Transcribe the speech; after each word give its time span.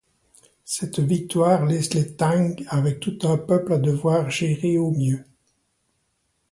Cette 0.65 0.97
victoire 0.99 1.67
laisse 1.67 1.93
les 1.93 2.15
Tang 2.15 2.55
avec 2.69 2.99
tout 3.01 3.19
un 3.21 3.37
peuple 3.37 3.73
à 3.73 3.77
devoir 3.77 4.31
gérer 4.31 4.79
au 4.79 4.89
mieux. 4.89 5.23